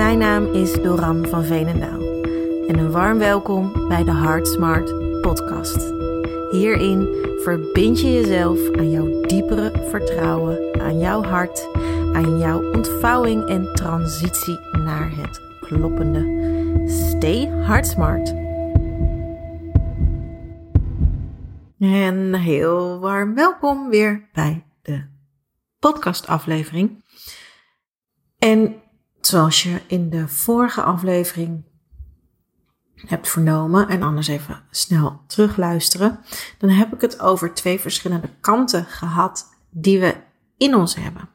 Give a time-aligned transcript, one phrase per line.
[0.00, 2.00] Mijn naam is Doran van Veenendaal
[2.68, 5.92] en een warm welkom bij de Heart Smart podcast.
[6.50, 7.08] Hierin
[7.42, 11.68] verbind je jezelf aan jouw diepere vertrouwen, aan jouw hart,
[12.12, 16.20] aan jouw ontvouwing en transitie naar het kloppende.
[16.88, 18.34] Stay Heart Smart.
[21.78, 25.04] En heel warm welkom weer bij de
[25.78, 27.04] podcastaflevering.
[28.38, 28.79] En
[29.20, 31.64] zoals je in de vorige aflevering
[32.94, 36.20] hebt vernomen, en anders even snel terugluisteren,
[36.58, 40.16] dan heb ik het over twee verschillende kanten gehad die we
[40.56, 41.28] in ons hebben.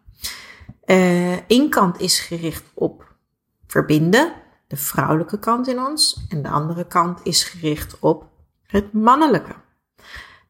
[1.47, 3.15] Eén uh, kant is gericht op
[3.67, 4.33] verbinden,
[4.67, 8.29] de vrouwelijke kant in ons, en de andere kant is gericht op
[8.61, 9.55] het mannelijke,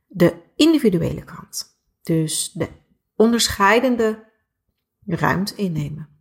[0.07, 1.79] de individuele kant.
[2.03, 2.69] Dus de
[3.15, 4.23] onderscheidende
[5.05, 6.14] ruimte innemen.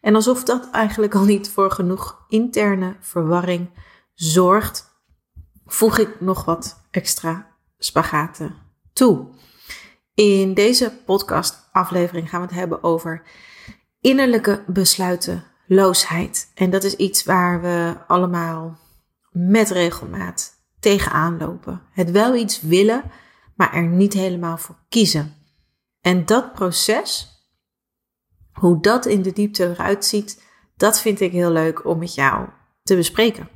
[0.00, 3.70] En alsof dat eigenlijk al niet voor genoeg interne verwarring
[4.14, 4.90] zorgt,
[5.66, 7.46] voeg ik nog wat extra
[7.78, 8.54] spagaten
[8.92, 9.28] toe.
[10.14, 13.22] In deze podcast-aflevering gaan we het hebben over
[14.00, 16.50] innerlijke besluitenloosheid.
[16.54, 18.78] En dat is iets waar we allemaal
[19.30, 21.82] met regelmaat tegenaan lopen.
[21.92, 23.10] Het wel iets willen,
[23.54, 25.34] maar er niet helemaal voor kiezen.
[26.00, 27.39] En dat proces,
[28.60, 30.42] hoe dat in de diepte eruit ziet,
[30.76, 32.48] dat vind ik heel leuk om met jou
[32.82, 33.48] te bespreken.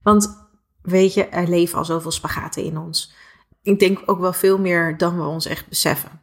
[0.00, 0.48] Want
[0.82, 3.14] weet je, er leven al zoveel spagaten in ons.
[3.62, 6.22] Ik denk ook wel veel meer dan we ons echt beseffen.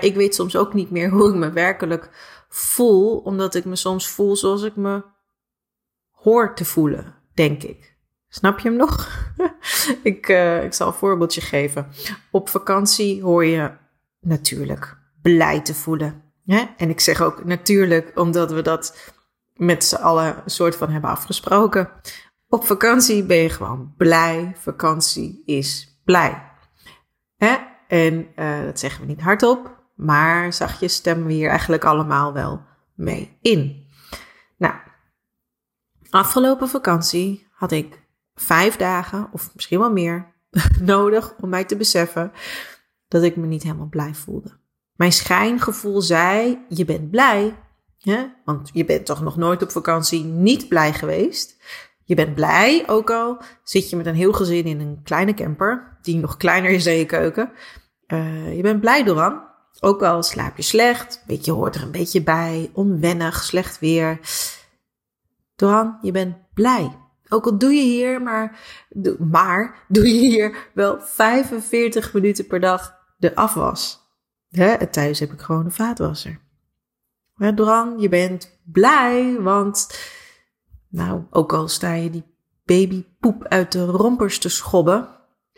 [0.00, 2.10] ik weet soms ook niet meer hoe ik me werkelijk
[2.48, 5.04] voel, omdat ik me soms voel zoals ik me
[6.10, 7.96] hoor te voelen, denk ik.
[8.28, 9.08] Snap je hem nog?
[10.02, 11.88] ik, uh, ik zal een voorbeeldje geven.
[12.30, 13.72] Op vakantie hoor je
[14.20, 16.29] natuurlijk blij te voelen.
[16.58, 19.12] En ik zeg ook natuurlijk omdat we dat
[19.54, 21.90] met z'n allen een soort van hebben afgesproken.
[22.48, 24.52] Op vakantie ben je gewoon blij.
[24.56, 26.42] Vakantie is blij.
[27.36, 27.56] Hè?
[27.88, 32.62] En uh, dat zeggen we niet hardop, maar zachtjes stemmen we hier eigenlijk allemaal wel
[32.94, 33.86] mee in.
[34.56, 34.74] Nou,
[36.10, 38.02] afgelopen vakantie had ik
[38.34, 40.34] vijf dagen, of misschien wel meer,
[40.80, 42.32] nodig om mij te beseffen
[43.08, 44.59] dat ik me niet helemaal blij voelde.
[45.00, 47.56] Mijn schijngevoel zei: Je bent blij,
[47.98, 48.26] hè?
[48.44, 51.56] want je bent toch nog nooit op vakantie niet blij geweest.
[52.04, 55.98] Je bent blij, ook al zit je met een heel gezin in een kleine camper,
[56.02, 57.50] die nog kleiner is dan je keuken.
[58.06, 59.42] Uh, je bent blij, Doran.
[59.80, 64.20] Ook al slaap je slecht, beetje hoort er een beetje bij, onwennig, slecht weer.
[65.56, 66.96] Doran, je bent blij.
[67.28, 68.60] Ook al doe je hier maar,
[69.18, 74.00] maar doe je hier wel 45 minuten per dag de afwas.
[74.50, 76.40] Hè, thuis heb ik gewoon een vaatwasser.
[77.34, 80.00] Maar Doran, je bent blij, want
[80.88, 82.24] nou, ook al sta je die
[82.64, 85.08] babypoep uit de rompers te schobben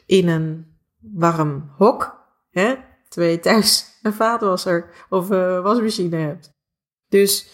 [0.06, 2.74] in een warm hok, hè,
[3.08, 6.52] terwijl je thuis een vaatwasser of een wasmachine hebt.
[7.08, 7.48] Dus,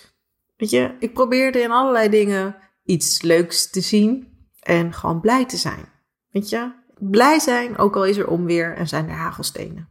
[0.56, 5.56] weet je, ik probeerde in allerlei dingen iets leuks te zien en gewoon blij te
[5.56, 5.88] zijn.
[6.30, 9.88] Weet je, blij zijn, ook al is er onweer en zijn er hagelstenen.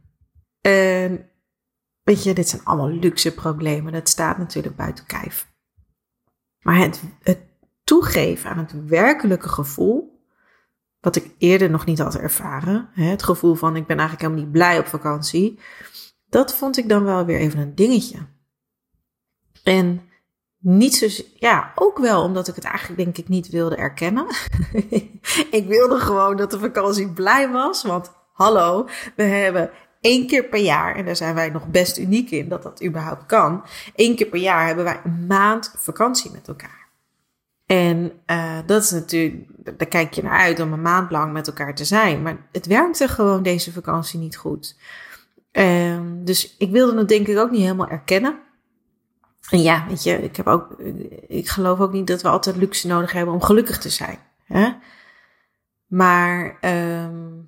[0.60, 1.30] En
[2.08, 3.92] weet je, dit zijn allemaal luxe problemen.
[3.92, 5.48] Dat staat natuurlijk buiten kijf.
[6.60, 7.38] Maar het, het
[7.84, 10.22] toegeven aan het werkelijke gevoel,
[11.00, 14.52] wat ik eerder nog niet had ervaren, het gevoel van ik ben eigenlijk helemaal niet
[14.52, 15.60] blij op vakantie,
[16.28, 18.18] dat vond ik dan wel weer even een dingetje.
[19.62, 20.02] En
[20.58, 24.26] niet zo, ja, ook wel omdat ik het eigenlijk denk ik niet wilde erkennen.
[25.58, 29.70] ik wilde gewoon dat de vakantie blij was, want hallo, we hebben
[30.00, 33.26] één keer per jaar, en daar zijn wij nog best uniek in dat dat überhaupt
[33.26, 33.64] kan.
[33.94, 36.86] Één keer per jaar hebben wij een maand vakantie met elkaar.
[37.66, 39.46] En uh, dat is natuurlijk,
[39.78, 42.22] daar kijk je naar uit om een maand lang met elkaar te zijn.
[42.22, 44.76] Maar het werkte gewoon deze vakantie niet goed.
[45.52, 48.38] Um, dus ik wilde het denk ik ook niet helemaal erkennen.
[49.50, 50.80] En ja, weet je, ik, heb ook,
[51.28, 54.18] ik geloof ook niet dat we altijd luxe nodig hebben om gelukkig te zijn.
[54.44, 54.72] Hè?
[55.86, 56.58] Maar
[57.04, 57.47] um,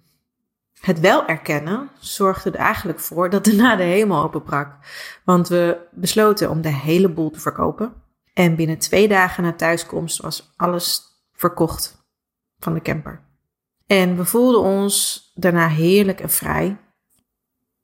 [0.80, 4.76] het wel erkennen zorgde er eigenlijk voor dat daarna de hemel openbrak.
[5.24, 7.92] Want we besloten om de hele boel te verkopen.
[8.34, 12.04] En binnen twee dagen na thuiskomst was alles verkocht
[12.58, 13.20] van de camper.
[13.86, 16.78] En we voelden ons daarna heerlijk en vrij.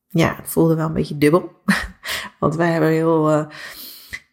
[0.08, 1.62] Ja, het voelde wel een beetje dubbel.
[2.40, 3.32] Want wij hebben heel.
[3.32, 3.46] Uh,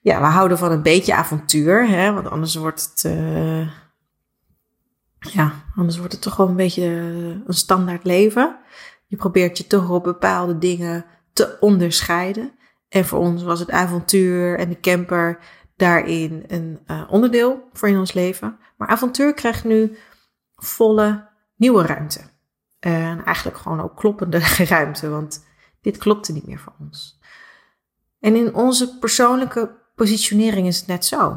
[0.01, 1.87] ja, we houden van een beetje avontuur.
[1.87, 2.13] Hè?
[2.13, 3.03] Want anders wordt het.
[3.03, 3.69] Uh,
[5.19, 6.85] ja, anders wordt het toch wel een beetje
[7.45, 8.57] een standaard leven.
[9.05, 12.51] Je probeert je toch op bepaalde dingen te onderscheiden.
[12.89, 15.39] En voor ons was het avontuur en de camper
[15.75, 18.57] daarin een uh, onderdeel voor in ons leven.
[18.77, 19.97] Maar avontuur krijgt nu
[20.55, 22.21] volle nieuwe ruimte.
[22.79, 24.39] En eigenlijk gewoon ook kloppende
[24.69, 25.45] ruimte, want
[25.81, 27.19] dit klopte niet meer voor ons.
[28.19, 31.31] En in onze persoonlijke positionering is het net zo.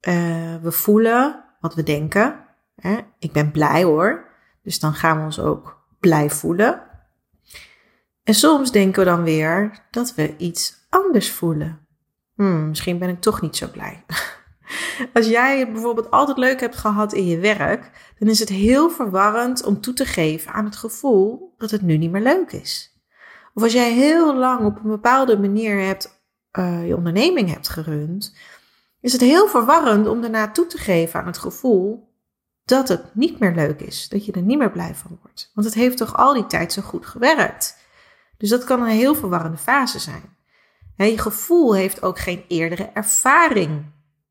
[0.00, 2.44] Uh, we voelen wat we denken.
[2.82, 2.98] Hè?
[3.18, 4.30] Ik ben blij hoor.
[4.62, 6.82] Dus dan gaan we ons ook blij voelen.
[8.22, 11.86] En soms denken we dan weer dat we iets anders voelen.
[12.34, 14.04] Hmm, misschien ben ik toch niet zo blij.
[15.14, 19.64] Als jij bijvoorbeeld altijd leuk hebt gehad in je werk, dan is het heel verwarrend
[19.64, 23.00] om toe te geven aan het gevoel dat het nu niet meer leuk is.
[23.54, 26.24] Of als jij heel lang op een bepaalde manier hebt,
[26.58, 28.36] uh, je onderneming hebt gerund,
[29.00, 32.11] is het heel verwarrend om daarna toe te geven aan het gevoel
[32.64, 35.50] dat het niet meer leuk is, dat je er niet meer blij van wordt.
[35.54, 37.76] Want het heeft toch al die tijd zo goed gewerkt.
[38.36, 40.36] Dus dat kan een heel verwarrende fase zijn.
[40.96, 43.84] je gevoel heeft ook geen eerdere ervaring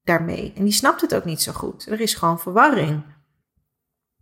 [0.04, 0.54] daarmee.
[0.56, 1.88] En die snapt het ook niet zo goed.
[1.88, 3.04] Er is gewoon verwarring.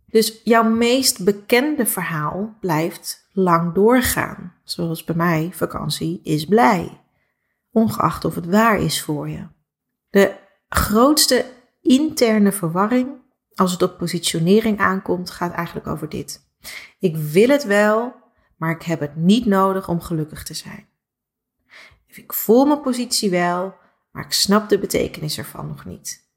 [0.06, 4.54] Dus jouw meest bekende verhaal blijft lang doorgaan.
[4.64, 7.00] Zoals bij mij, vakantie is blij.
[7.72, 9.46] Ongeacht of het waar is voor je.
[10.10, 10.34] De
[10.68, 11.44] grootste
[11.80, 13.08] interne verwarring,
[13.54, 16.48] als het op positionering aankomt, gaat eigenlijk over dit.
[16.98, 18.14] Ik wil het wel,
[18.56, 20.88] maar ik heb het niet nodig om gelukkig te zijn.
[22.06, 23.74] Ik voel mijn positie wel,
[24.10, 26.28] maar ik snap de betekenis ervan nog niet.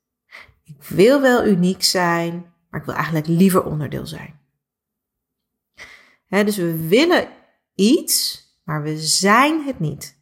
[0.63, 4.39] Ik wil wel uniek zijn, maar ik wil eigenlijk liever onderdeel zijn.
[6.27, 7.27] dus we willen
[7.75, 10.21] iets, maar we zijn het niet.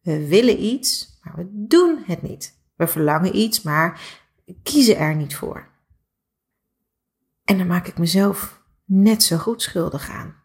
[0.00, 2.58] We willen iets, maar we doen het niet.
[2.76, 4.20] We verlangen iets, maar
[4.62, 5.72] kiezen er niet voor.
[7.44, 10.42] En dan maak ik mezelf net zo goed schuldig aan.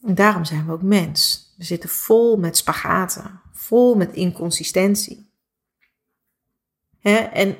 [0.00, 1.52] En daarom zijn we ook mens.
[1.56, 5.28] We zitten vol met spagaten, vol met inconsistentie.
[7.32, 7.56] en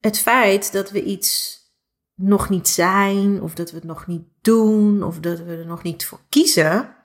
[0.00, 1.60] het feit dat we iets
[2.14, 5.82] nog niet zijn, of dat we het nog niet doen, of dat we er nog
[5.82, 6.96] niet voor kiezen,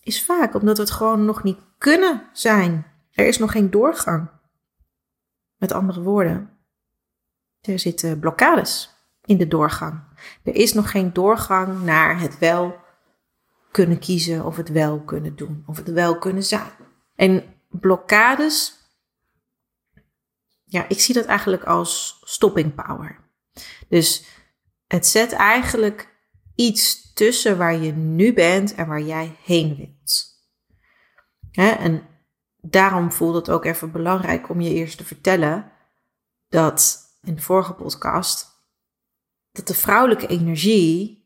[0.00, 2.86] is vaak omdat we het gewoon nog niet kunnen zijn.
[3.10, 4.30] Er is nog geen doorgang.
[5.56, 6.50] Met andere woorden,
[7.60, 8.93] er zitten blokkades
[9.24, 10.02] in de doorgang.
[10.42, 12.82] Er is nog geen doorgang naar het wel
[13.70, 16.70] kunnen kiezen of het wel kunnen doen of het wel kunnen zijn.
[17.14, 18.74] En blokkades,
[20.64, 23.18] ja, ik zie dat eigenlijk als stopping power.
[23.88, 24.24] Dus
[24.86, 26.12] het zet eigenlijk
[26.54, 30.32] iets tussen waar je nu bent en waar jij heen wilt.
[31.52, 32.06] en
[32.60, 35.72] daarom voelde het ook even belangrijk om je eerst te vertellen
[36.48, 38.53] dat in de vorige podcast
[39.54, 41.24] dat de vrouwelijke energie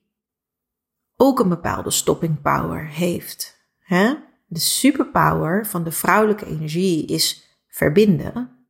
[1.17, 3.67] ook een bepaalde stopping power heeft.
[3.79, 4.15] Hè?
[4.47, 8.67] De superpower van de vrouwelijke energie is verbinden,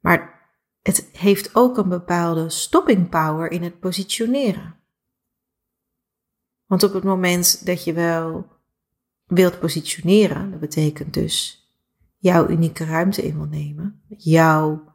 [0.00, 0.50] maar
[0.82, 4.76] het heeft ook een bepaalde stopping power in het positioneren.
[6.66, 8.46] Want op het moment dat je wel
[9.24, 11.64] wilt positioneren, dat betekent dus
[12.16, 14.94] jouw unieke ruimte in wil nemen, jouw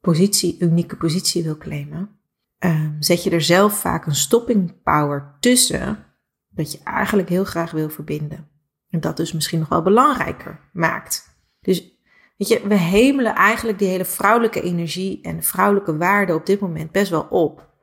[0.00, 2.15] positie, unieke positie wil claimen,
[2.58, 6.04] Ehm, zet je er zelf vaak een stopping power tussen,
[6.48, 8.48] dat je eigenlijk heel graag wil verbinden.
[8.90, 11.38] En dat dus misschien nog wel belangrijker maakt.
[11.60, 12.00] Dus
[12.36, 16.90] weet je, we hemelen eigenlijk die hele vrouwelijke energie en vrouwelijke waarde op dit moment
[16.90, 17.74] best wel op.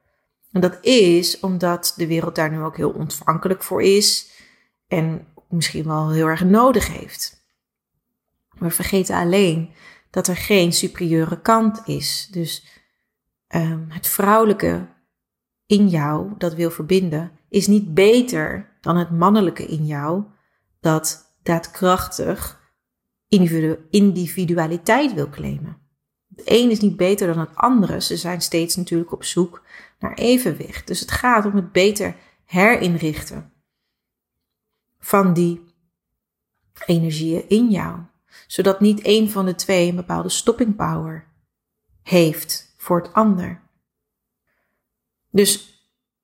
[0.52, 4.32] En dat is omdat de wereld daar nu ook heel ontvankelijk voor is
[4.88, 7.42] en misschien wel heel erg nodig heeft.
[8.50, 9.74] We vergeten alleen
[10.10, 12.28] dat er geen superieure kant is.
[12.32, 12.83] Dus
[13.56, 14.88] um, het vrouwelijke
[15.66, 20.24] in jou dat wil verbinden, is niet beter dan het mannelijke in jou
[20.80, 22.62] dat daadkrachtig
[23.90, 25.78] individualiteit wil claimen.
[26.36, 28.02] Het een is niet beter dan het andere.
[28.02, 29.64] Ze zijn steeds natuurlijk op zoek
[30.00, 30.88] naar evenwicht.
[30.88, 33.52] Dus het gaat om het beter herinrichten
[35.00, 35.62] van die
[36.86, 38.00] energieën in jou.
[38.48, 41.28] Zodat niet een van de twee een bepaalde stopping power
[42.02, 43.62] heeft voor het ander.
[45.32, 45.74] Dus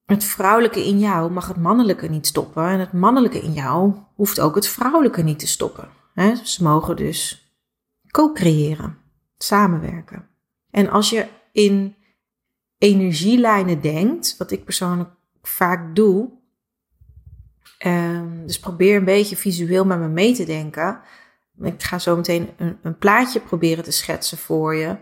[0.05, 4.39] het vrouwelijke in jou mag het mannelijke niet stoppen en het mannelijke in jou hoeft
[4.39, 5.89] ook het vrouwelijke niet te stoppen.
[6.43, 7.49] Ze mogen dus
[8.11, 8.97] co-creëren,
[9.37, 10.27] samenwerken.
[10.71, 11.95] En als je in
[12.77, 15.09] energielijnen denkt, wat ik persoonlijk
[15.41, 16.29] vaak doe,
[17.77, 21.01] ehm, dus probeer een beetje visueel met me mee te denken.
[21.61, 24.97] Ik ga zo meteen een, een plaatje proberen te schetsen voor je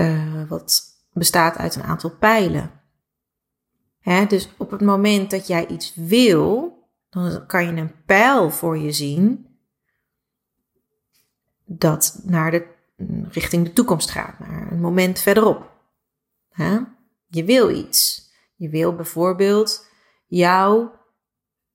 [0.00, 2.70] uh, wat bestaat uit een aantal pijlen.
[4.00, 8.78] Hè, dus op het moment dat jij iets wil, dan kan je een pijl voor
[8.78, 9.46] je zien
[11.64, 12.74] dat naar de
[13.28, 15.74] richting de toekomst gaat, naar een moment verderop.
[17.26, 18.30] Je wil iets.
[18.56, 19.86] Je wil bijvoorbeeld
[20.26, 21.00] jouw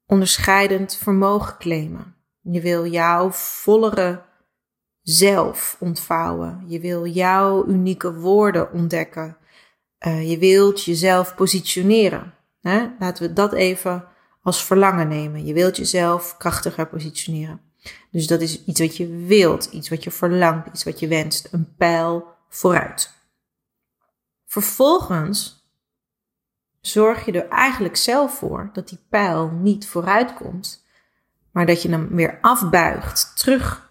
[0.05, 2.15] onderscheidend vermogen claimen.
[2.41, 4.25] Je wil jouw vollere
[5.03, 6.63] zelf ontvouwen.
[6.67, 9.37] Je wil jouw unieke woorden ontdekken.
[10.07, 12.33] Uh, je wilt jezelf positioneren.
[12.61, 12.87] Hè?
[12.99, 14.07] Laten we dat even
[14.41, 15.45] als verlangen nemen.
[15.45, 17.61] Je wilt jezelf krachtiger positioneren.
[18.11, 21.47] Dus dat is iets wat je wilt, iets wat je verlangt, iets wat je wenst.
[21.51, 23.13] Een pijl vooruit.
[24.45, 25.69] Vervolgens
[26.81, 30.85] zorg je er eigenlijk zelf voor dat die pijl niet vooruit komt,
[31.51, 33.90] maar dat je hem weer afbuigt terug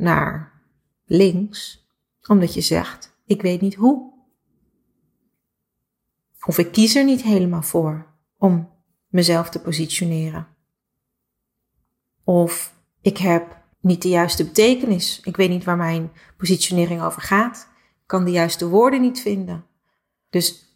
[0.00, 0.62] naar
[1.04, 1.88] links,
[2.26, 4.12] omdat je zegt: Ik weet niet hoe.
[6.44, 8.06] Of ik kies er niet helemaal voor
[8.38, 8.68] om
[9.08, 10.46] mezelf te positioneren.
[12.24, 15.20] Of ik heb niet de juiste betekenis.
[15.24, 17.68] Ik weet niet waar mijn positionering over gaat.
[18.00, 19.66] Ik kan de juiste woorden niet vinden.
[20.30, 20.70] Dus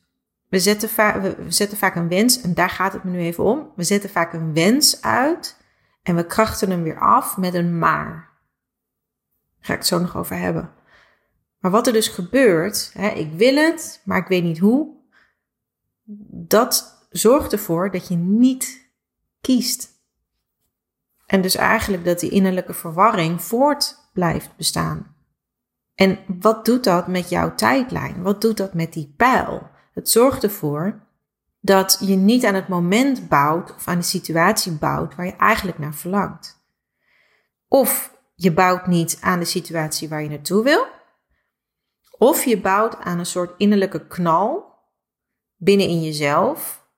[0.48, 0.88] we zetten,
[1.22, 3.72] we zetten vaak een wens, en daar gaat het me nu even om.
[3.76, 5.56] We zetten vaak een wens uit
[6.02, 8.33] en we krachten hem weer af met een maar.
[9.64, 10.72] Ga ik het zo nog over hebben.
[11.58, 14.94] Maar wat er dus gebeurt, hè, ik wil het, maar ik weet niet hoe,
[16.30, 18.90] dat zorgt ervoor dat je niet
[19.40, 19.88] kiest.
[21.26, 25.16] En dus eigenlijk dat die innerlijke verwarring voort blijft bestaan.
[25.94, 28.22] En wat doet dat met jouw tijdlijn?
[28.22, 29.70] Wat doet dat met die pijl?
[29.92, 31.00] Het zorgt ervoor
[31.60, 35.78] dat je niet aan het moment bouwt of aan de situatie bouwt waar je eigenlijk
[35.78, 36.62] naar verlangt.
[37.68, 40.86] Of je bouwt niet aan de situatie waar je naartoe wil.
[42.18, 44.72] Of je bouwt aan een soort innerlijke knal
[45.56, 46.88] binnen in jezelf,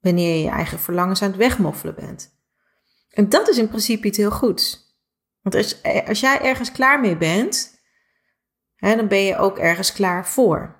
[0.00, 2.36] wanneer je je eigen verlangens aan het wegmoffelen bent.
[3.10, 4.86] En dat is in principe iets heel goeds.
[5.42, 7.80] Want als, als jij ergens klaar mee bent,
[8.74, 10.76] hè, dan ben je ook ergens klaar voor.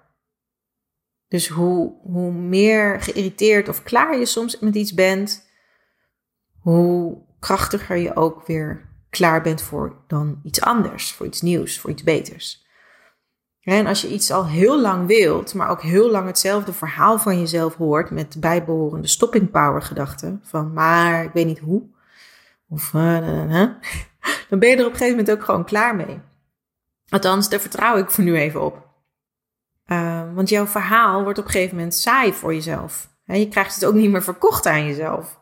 [1.28, 5.48] Dus hoe, hoe meer geïrriteerd of klaar je soms met iets bent,
[6.60, 11.90] hoe krachtiger je ook weer klaar bent voor dan iets anders, voor iets nieuws, voor
[11.90, 12.66] iets beters.
[13.62, 17.38] En als je iets al heel lang wilt, maar ook heel lang hetzelfde verhaal van
[17.38, 21.82] jezelf hoort met bijbehorende stopping power gedachten, van maar ik weet niet hoe,
[22.68, 23.50] of uh,
[24.48, 26.20] dan ben je er op een gegeven moment ook gewoon klaar mee.
[27.08, 28.86] Althans, daar vertrouw ik voor nu even op.
[29.86, 33.08] Uh, want jouw verhaal wordt op een gegeven moment saai voor jezelf.
[33.24, 35.40] je krijgt het ook niet meer verkocht aan jezelf.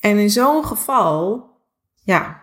[0.00, 1.50] En in zo'n geval,
[2.02, 2.41] ja,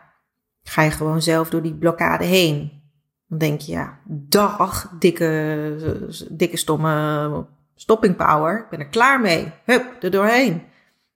[0.70, 2.82] ga je gewoon zelf door die blokkade heen.
[3.28, 7.46] Dan denk je, ja, dag, dikke, dikke stomme
[7.76, 8.60] stopping power.
[8.60, 9.52] Ik ben er klaar mee.
[9.66, 10.64] Hup, er doorheen.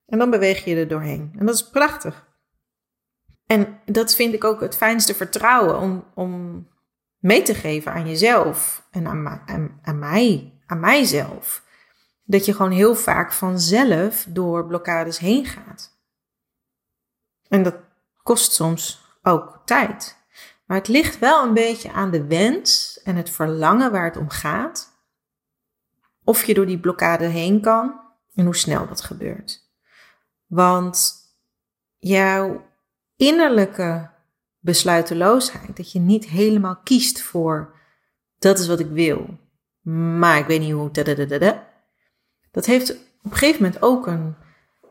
[0.06, 1.34] En dan beweeg je er doorheen.
[1.38, 2.28] En dat is prachtig.
[3.46, 6.68] En dat vind ik ook het fijnste vertrouwen om, om
[7.18, 11.64] mee te geven aan jezelf en aan, aan, aan mij, aan mijzelf.
[12.24, 15.98] Dat je gewoon heel vaak vanzelf door blokkades heen gaat.
[17.48, 17.76] En dat
[18.24, 20.18] kost soms ook tijd.
[20.66, 24.30] Maar het ligt wel een beetje aan de wens en het verlangen waar het om
[24.30, 24.92] gaat.
[26.24, 28.00] Of je door die blokkade heen kan
[28.34, 29.72] en hoe snel dat gebeurt.
[30.46, 31.14] Want
[31.98, 32.66] jouw
[33.16, 34.12] innerlijke
[34.60, 35.78] besluiteloosheid.
[35.78, 37.82] Dat je niet helemaal kiest voor
[38.40, 39.40] dat is wat ik wil,
[40.18, 40.92] maar ik weet niet hoe.
[42.52, 44.36] Dat heeft op een gegeven moment ook een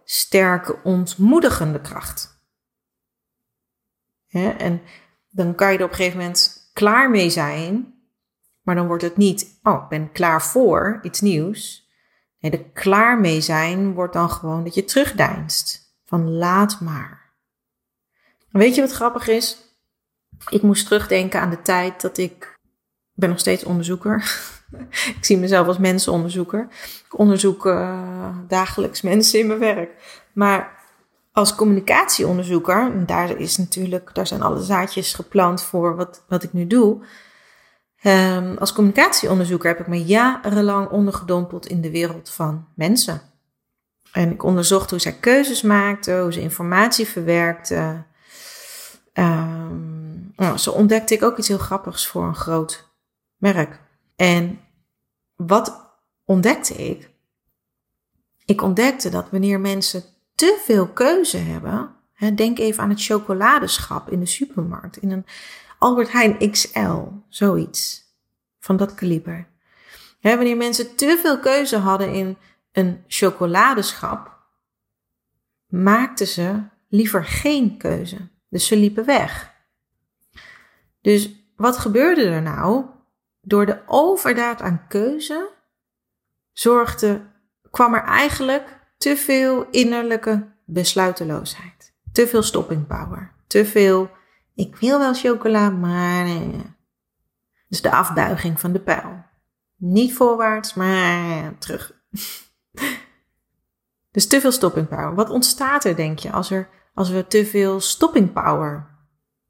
[0.05, 2.32] sterke ontmoedigende kracht.
[4.33, 4.83] En
[5.31, 7.95] dan kan je er op een gegeven moment klaar mee zijn,
[8.63, 11.91] maar dan wordt het niet, oh, ik ben klaar voor iets nieuws.
[12.39, 15.97] Nee, de klaar mee zijn wordt dan gewoon dat je terugdeinst.
[16.05, 17.35] Van laat maar.
[18.51, 19.59] Weet je wat grappig is?
[20.49, 22.59] Ik moest terugdenken aan de tijd dat ik.
[23.15, 24.15] Ik ben nog steeds onderzoeker.
[25.17, 26.69] ik zie mezelf als mensenonderzoeker.
[27.07, 29.91] Ik onderzoek uh, dagelijks mensen in mijn werk.
[30.33, 30.82] Maar
[31.33, 36.67] als communicatieonderzoeker, daar is natuurlijk, daar zijn alle zaadjes geplant voor wat, wat ik nu
[36.67, 37.05] doe.
[38.05, 43.21] Um, als communicatieonderzoeker heb ik me jarenlang ondergedompeld in de wereld van mensen.
[44.13, 48.07] En ik onderzocht hoe zij keuzes maakten, hoe ze informatie verwerkten,
[49.15, 52.91] Um, nou, zo ontdekte ik ook iets heel grappigs voor een groot
[53.37, 53.81] merk.
[54.17, 54.61] En
[55.37, 55.91] wat
[56.25, 57.11] ontdekte ik?
[58.45, 60.03] Ik ontdekte dat wanneer mensen
[60.43, 65.27] te veel keuze hebben, hè, denk even aan het chocoladeschap in de supermarkt, in een
[65.79, 68.05] Albert Heijn XL, zoiets
[68.59, 69.49] van dat kaliber.
[70.21, 72.37] Hè, wanneer mensen te veel keuze hadden in
[72.73, 74.39] een chocoladeschap,
[75.67, 78.29] maakten ze liever geen keuze.
[78.49, 79.55] Dus ze liepen weg.
[81.01, 82.85] Dus wat gebeurde er nou?
[83.41, 85.49] Door de overdaad aan keuze
[86.53, 87.23] zorgde,
[87.71, 91.95] kwam er eigenlijk te veel innerlijke besluiteloosheid.
[92.13, 93.33] Te veel stopping power.
[93.47, 94.11] Te veel,
[94.55, 96.27] ik wil wel chocola, maar.
[97.69, 99.25] Dus de afbuiging van de pijl.
[99.77, 101.93] Niet voorwaarts, maar terug.
[104.15, 105.15] dus te veel stopping power.
[105.15, 108.89] Wat ontstaat er, denk je, als, er, als we te veel stopping power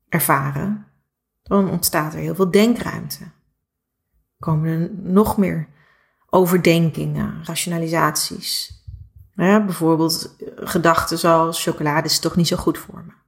[0.08, 0.86] ervaren?
[1.42, 3.30] Dan ontstaat er heel veel denkruimte.
[4.38, 5.68] Komen er nog meer
[6.30, 8.80] overdenkingen, rationalisaties.
[9.34, 13.20] Ja, bijvoorbeeld eh, gedachten zoals chocolade is toch niet zo goed voor me.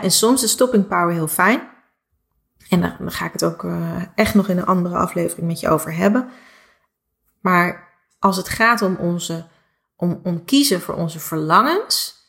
[0.00, 1.68] En soms is stopping power heel fijn.
[2.68, 5.68] En daar, ga ik het ook uh, echt nog in een andere aflevering met je
[5.68, 6.28] over hebben.
[7.40, 9.46] Maar als het gaat om, onze,
[9.96, 12.24] om, om kiezen voor onze verlangens,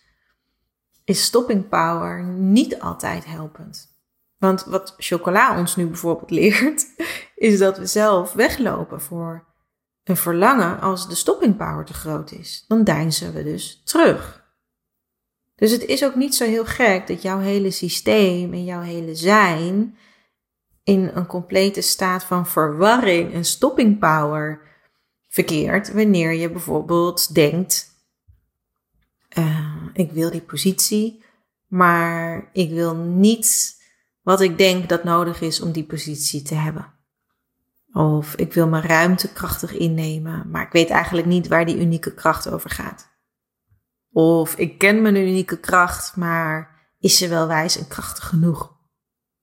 [1.04, 3.96] is stopping power niet altijd helpend.
[4.38, 6.86] Want wat chocola ons nu bijvoorbeeld leert,
[7.36, 9.47] is dat we zelf weglopen voor
[10.08, 12.66] een verlangen als de stopping power te groot is.
[12.68, 14.46] Dan deinzen we dus terug.
[15.56, 19.16] Dus het is ook niet zo heel gek dat jouw hele systeem en jouw hele
[19.16, 19.98] zijn
[20.84, 24.62] in een complete staat van verwarring en stopping power
[25.28, 27.92] verkeert wanneer je bijvoorbeeld denkt:
[29.38, 31.24] uh, ik wil die positie,
[31.68, 33.76] maar ik wil niet
[34.22, 36.97] wat ik denk dat nodig is om die positie te hebben.
[37.98, 42.14] Of ik wil mijn ruimte krachtig innemen, maar ik weet eigenlijk niet waar die unieke
[42.14, 43.10] kracht over gaat.
[44.12, 48.76] Of ik ken mijn unieke kracht, maar is ze wel wijs en krachtig genoeg?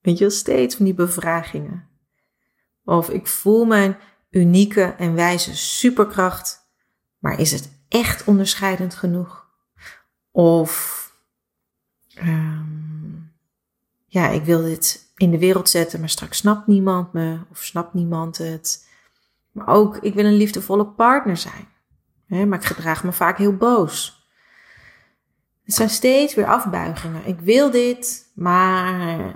[0.01, 1.87] Weet je wel, steeds van die bevragingen.
[2.83, 3.97] Of ik voel mijn
[4.29, 6.69] unieke en wijze superkracht,
[7.19, 9.49] maar is het echt onderscheidend genoeg?
[10.31, 11.03] Of
[12.17, 13.33] um,
[14.05, 17.93] ja, ik wil dit in de wereld zetten, maar straks snapt niemand me of snapt
[17.93, 18.87] niemand het.
[19.51, 21.67] Maar ook, ik wil een liefdevolle partner zijn.
[22.27, 24.23] Hè, maar ik gedraag me vaak heel boos.
[25.63, 27.27] Het zijn steeds weer afbuigingen.
[27.27, 29.33] Ik wil dit, maar.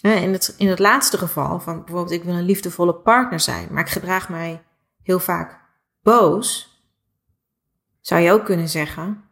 [0.00, 3.82] In het, in het laatste geval, van bijvoorbeeld, ik wil een liefdevolle partner zijn, maar
[3.82, 4.62] ik gedraag mij
[5.02, 5.60] heel vaak
[6.02, 6.74] boos.
[8.00, 9.24] Zou je ook kunnen zeggen: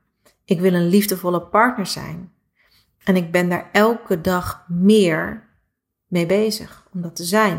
[0.44, 2.33] Ik wil een liefdevolle partner zijn,
[3.04, 5.48] en ik ben daar elke dag meer
[6.06, 7.56] mee bezig om dat te zijn.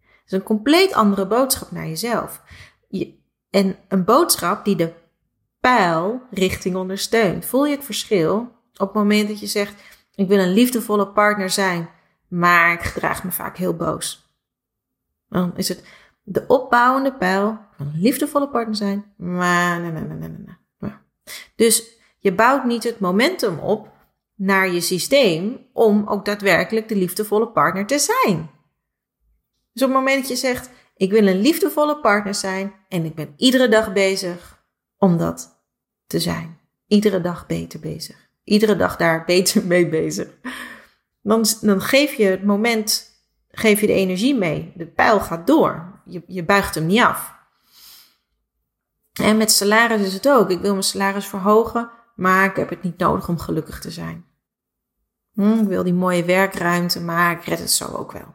[0.00, 2.42] Het is een compleet andere boodschap naar jezelf.
[2.88, 4.92] Je, en een boodschap die de
[5.60, 7.44] pijlrichting ondersteunt.
[7.44, 8.38] Voel je het verschil
[8.72, 9.82] op het moment dat je zegt:
[10.14, 11.88] Ik wil een liefdevolle partner zijn,
[12.28, 14.30] maar ik gedraag me vaak heel boos.
[15.28, 15.84] Dan is het
[16.22, 20.92] de opbouwende pijl van een liefdevolle partner zijn, maar nee, nee, nee, nee, nee.
[21.56, 23.91] Dus je bouwt niet het momentum op
[24.44, 28.50] naar je systeem om ook daadwerkelijk de liefdevolle partner te zijn.
[29.72, 33.14] Dus op het moment dat je zegt: Ik wil een liefdevolle partner zijn en ik
[33.14, 34.64] ben iedere dag bezig
[34.98, 35.62] om dat
[36.06, 36.58] te zijn.
[36.86, 38.28] Iedere dag beter bezig.
[38.44, 40.28] Iedere dag daar beter mee bezig.
[41.22, 43.10] Dan, dan geef je het moment,
[43.50, 44.72] geef je de energie mee.
[44.74, 46.00] De pijl gaat door.
[46.04, 47.34] Je, je buigt hem niet af.
[49.12, 50.50] En met salaris is het ook.
[50.50, 54.30] Ik wil mijn salaris verhogen, maar ik heb het niet nodig om gelukkig te zijn.
[55.32, 58.34] Hm, ik wil die mooie werkruimte, maar ik red het zo ook wel.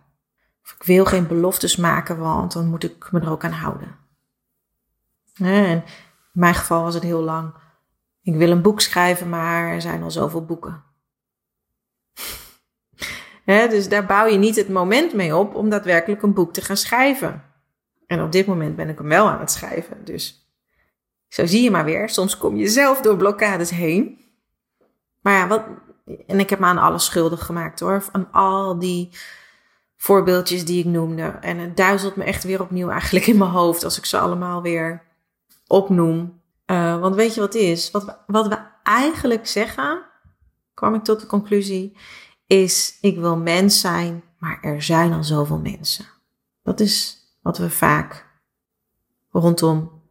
[0.64, 3.98] Of ik wil geen beloftes maken, want dan moet ik me er ook aan houden.
[5.34, 5.84] En in
[6.32, 7.54] mijn geval was het heel lang.
[8.22, 10.84] Ik wil een boek schrijven, maar er zijn al zoveel boeken.
[13.46, 16.78] dus daar bouw je niet het moment mee op om daadwerkelijk een boek te gaan
[16.78, 17.44] schrijven.
[18.08, 20.06] En op dit moment ben ik hem wel aan het schrijven.
[20.06, 20.52] Dus
[21.28, 22.10] zo zie je maar weer.
[22.10, 24.26] Soms kom je zelf door blokkades heen.
[25.22, 25.64] Maar ja, wat,
[26.28, 28.04] en ik heb me aan alles schuldig gemaakt hoor.
[28.12, 29.10] Aan al die
[29.98, 31.24] voorbeeldjes die ik noemde.
[31.24, 34.62] En het duizelt me echt weer opnieuw eigenlijk in mijn hoofd als ik ze allemaal
[34.62, 35.04] weer
[35.68, 36.42] opnoem.
[36.66, 37.92] Uh, want weet je wat is?
[37.92, 40.06] Wat we, wat we eigenlijk zeggen,
[40.74, 41.98] kwam ik tot de conclusie,
[42.48, 46.06] is ik wil mens zijn, maar er zijn al zoveel mensen.
[46.64, 48.26] Dat is wat we vaak
[49.30, 50.02] rondom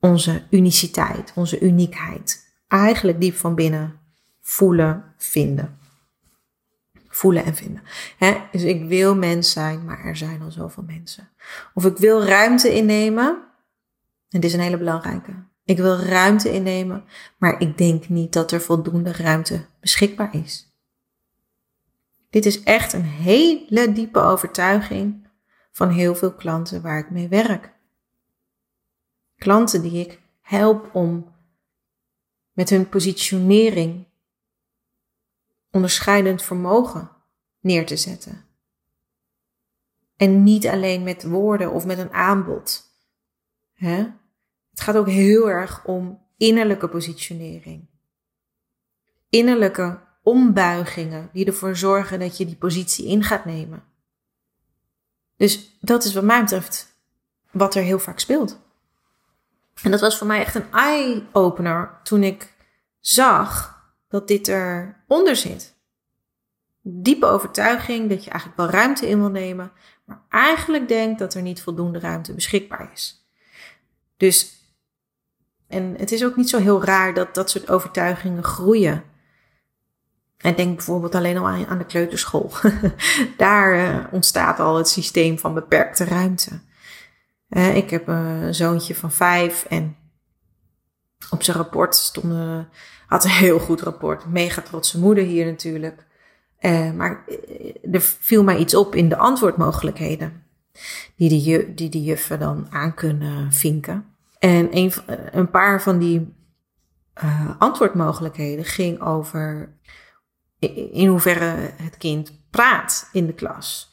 [0.00, 3.99] onze uniciteit, onze uniekheid, eigenlijk diep van binnen
[4.40, 5.78] voelen, vinden.
[7.08, 7.82] Voelen en vinden.
[8.52, 11.28] Dus ik wil mens zijn, maar er zijn al zoveel mensen.
[11.74, 13.28] Of ik wil ruimte innemen.
[14.28, 15.32] En dit is een hele belangrijke.
[15.64, 17.04] Ik wil ruimte innemen,
[17.38, 20.74] maar ik denk niet dat er voldoende ruimte beschikbaar is.
[22.30, 25.26] Dit is echt een hele diepe overtuiging
[25.72, 27.72] van heel veel klanten waar ik mee werk.
[29.36, 31.32] Klanten die ik help om
[32.52, 34.06] met hun positionering
[35.70, 37.10] onderscheidend vermogen
[37.60, 38.44] neer te zetten.
[40.16, 42.82] En niet alleen met woorden of met een aanbod.
[43.72, 43.96] Hè?
[44.70, 47.88] Het gaat ook heel erg om innerlijke positionering.
[49.28, 53.82] Innerlijke ombuigingen die ervoor zorgen dat je die positie in gaat nemen.
[55.36, 56.96] Dus dat is wat mij betreft
[57.50, 58.60] wat er heel vaak speelt.
[59.82, 62.54] En dat was voor mij echt een eye-opener toen ik
[63.00, 63.79] zag
[64.10, 65.74] dat dit eronder zit.
[66.82, 69.72] Diepe overtuiging dat je eigenlijk wel ruimte in wil nemen,
[70.04, 73.26] maar eigenlijk denkt dat er niet voldoende ruimte beschikbaar is.
[74.16, 74.56] Dus,
[75.68, 79.04] en het is ook niet zo heel raar dat dat soort overtuigingen groeien.
[80.36, 82.50] En denk bijvoorbeeld alleen al aan, de kleuterschool.
[83.36, 86.60] Daar uh, ontstaat al het systeem van beperkte ruimte.
[87.48, 89.96] Uh, ik heb een zoontje van vijf en
[91.30, 92.58] op zijn rapport stond, uh,
[93.10, 94.26] had een heel goed rapport.
[94.26, 96.06] Mega trotse moeder hier natuurlijk.
[96.60, 97.24] Uh, maar
[97.92, 100.42] er viel mij iets op in de antwoordmogelijkheden
[101.16, 101.28] die
[101.74, 104.04] de, die juffen dan aan kunnen vinken.
[104.38, 104.92] En een,
[105.30, 106.34] een paar van die
[107.58, 109.74] antwoordmogelijkheden ging over
[110.92, 113.92] in hoeverre het kind praat in de klas.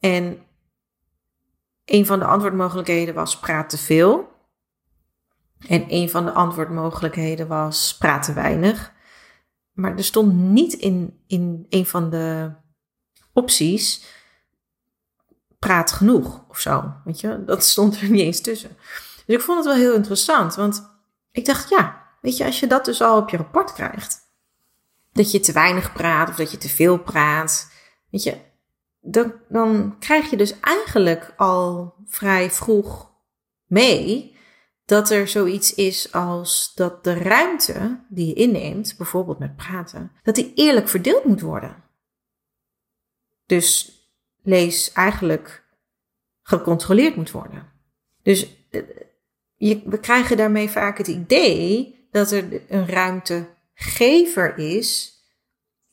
[0.00, 0.38] En
[1.84, 4.34] een van de antwoordmogelijkheden was praat te veel.
[5.68, 8.92] En een van de antwoordmogelijkheden was praat te weinig.
[9.72, 12.52] Maar er stond niet in, in een van de
[13.32, 14.04] opties
[15.58, 16.92] praat genoeg of zo.
[17.04, 18.76] Weet je, dat stond er niet eens tussen.
[19.26, 20.90] Dus ik vond het wel heel interessant, want
[21.32, 24.20] ik dacht, ja, weet je, als je dat dus al op je rapport krijgt,
[25.12, 27.72] dat je te weinig praat of dat je te veel praat.
[28.10, 28.40] Weet je,
[29.00, 33.10] dan, dan krijg je dus eigenlijk al vrij vroeg
[33.66, 34.35] mee
[34.86, 40.34] dat er zoiets is als dat de ruimte die je inneemt, bijvoorbeeld met praten, dat
[40.34, 41.84] die eerlijk verdeeld moet worden.
[43.46, 44.00] Dus
[44.42, 45.64] lees eigenlijk
[46.42, 47.72] gecontroleerd moet worden.
[48.22, 48.82] Dus eh,
[49.54, 55.14] je, we krijgen daarmee vaak het idee dat er een ruimte gever is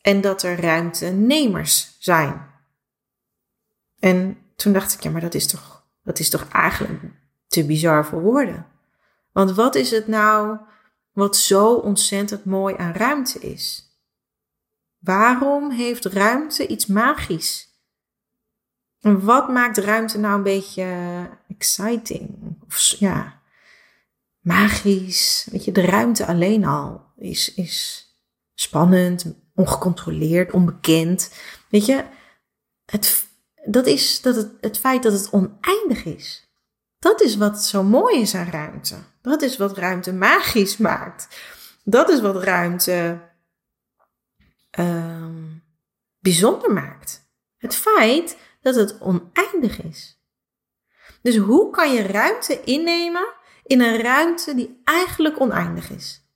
[0.02, 2.52] en dat er ruimtenemers zijn.
[4.00, 7.02] En toen dacht ik, ja, maar dat is toch, dat is toch eigenlijk
[7.48, 8.72] te bizar voor woorden.
[9.34, 10.58] Want wat is het nou
[11.12, 13.92] wat zo ontzettend mooi aan ruimte is?
[15.00, 17.72] Waarom heeft ruimte iets magisch?
[19.00, 22.58] En wat maakt ruimte nou een beetje exciting?
[22.66, 23.42] Of ja,
[24.40, 25.48] magisch.
[25.52, 28.08] Weet je, de ruimte alleen al is, is
[28.54, 31.34] spannend, ongecontroleerd, onbekend.
[31.70, 32.06] Weet je,
[32.86, 33.28] het,
[33.66, 36.43] dat is dat het, het feit dat het oneindig is.
[37.04, 38.96] Dat is wat zo mooi is aan ruimte.
[39.22, 41.28] Dat is wat ruimte magisch maakt.
[41.84, 43.20] Dat is wat ruimte
[44.80, 45.26] uh,
[46.20, 47.30] bijzonder maakt.
[47.58, 50.22] Het feit dat het oneindig is.
[51.22, 56.28] Dus hoe kan je ruimte innemen in een ruimte die eigenlijk oneindig is?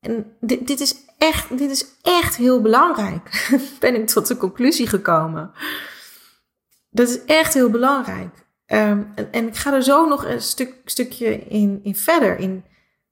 [0.00, 3.50] En dit, dit, is echt, dit is echt heel belangrijk.
[3.80, 5.52] ben ik tot de conclusie gekomen.
[6.90, 8.43] Dat is echt heel belangrijk.
[8.66, 12.64] Ehm, en, ik ga er zo nog een stuk, stukje in, in verder, in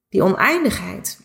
[0.09, 1.21] die oneindigheid.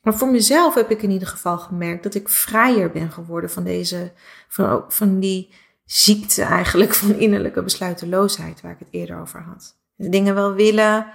[0.00, 3.64] Maar voor mezelf heb ik in ieder geval gemerkt dat ik vrijer ben geworden van
[3.64, 4.12] deze,
[4.48, 5.52] van, van die
[5.84, 9.76] ziekte eigenlijk, van innerlijke besluiteloosheid, waar ik het eerder over had.
[9.96, 11.06] Dingen wel willen,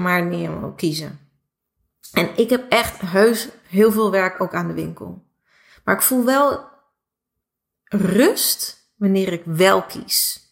[0.00, 1.18] maar niet helemaal kiezen.
[2.12, 5.26] En ik heb echt heus heel veel werk ook aan de winkel.
[5.84, 6.66] Maar ik voel wel
[7.84, 10.47] rust wanneer ik wel kies.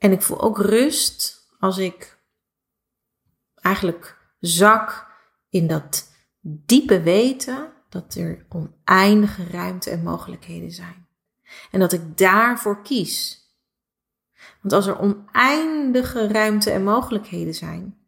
[0.00, 2.18] En ik voel ook rust als ik
[3.54, 5.06] eigenlijk zak
[5.48, 11.08] in dat diepe weten dat er oneindige ruimte en mogelijkheden zijn.
[11.70, 13.38] En dat ik daarvoor kies.
[14.60, 17.98] Want als er oneindige ruimte en mogelijkheden zijn,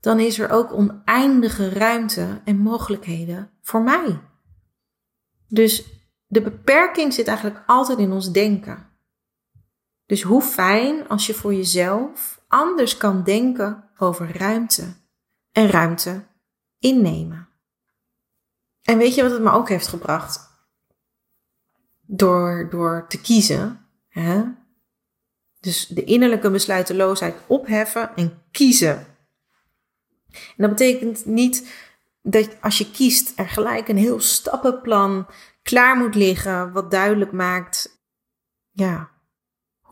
[0.00, 4.20] dan is er ook oneindige ruimte en mogelijkheden voor mij.
[5.48, 5.84] Dus
[6.26, 8.90] de beperking zit eigenlijk altijd in ons denken.
[10.12, 14.94] Dus hoe fijn als je voor jezelf anders kan denken over ruimte
[15.52, 16.24] en ruimte
[16.78, 17.48] innemen.
[18.82, 20.50] En weet je wat het me ook heeft gebracht?
[22.00, 23.86] Door, door te kiezen.
[24.08, 24.44] Hè?
[25.60, 29.06] Dus de innerlijke besluiteloosheid opheffen en kiezen
[30.32, 31.72] en dat betekent niet
[32.22, 35.26] dat als je kiest er gelijk een heel stappenplan
[35.62, 38.02] klaar moet liggen, wat duidelijk maakt,
[38.70, 39.11] ja,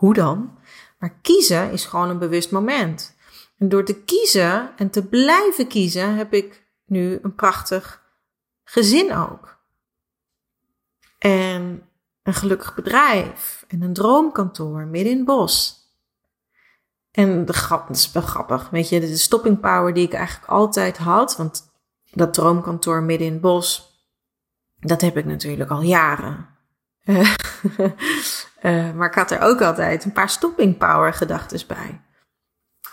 [0.00, 0.58] hoe dan?
[0.98, 3.16] Maar kiezen is gewoon een bewust moment.
[3.58, 8.02] En door te kiezen en te blijven kiezen, heb ik nu een prachtig
[8.64, 9.58] gezin ook.
[11.18, 11.82] En
[12.22, 13.64] een gelukkig bedrijf.
[13.68, 15.78] En een droomkantoor midden in het bos.
[17.10, 18.70] En de grap, dat is wel grappig.
[18.70, 21.36] Weet je, de stopping power die ik eigenlijk altijd had.
[21.36, 21.70] Want
[22.10, 23.98] dat droomkantoor midden in het bos.
[24.78, 26.48] Dat heb ik natuurlijk al jaren.
[28.62, 32.00] Uh, maar ik had er ook altijd een paar stopping power gedachten bij.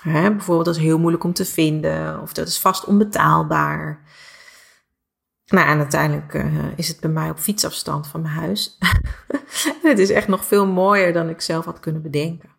[0.02, 2.22] Hè, bijvoorbeeld dat is heel moeilijk om te vinden.
[2.22, 4.02] Of dat is vast onbetaalbaar.
[5.46, 8.78] Nou, en uiteindelijk uh, is het bij mij op fietsafstand van mijn huis.
[9.82, 12.50] het is echt nog veel mooier dan ik zelf had kunnen bedenken.